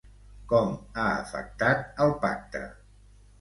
[0.53, 0.71] Com
[1.01, 2.65] ha afectat el pacte?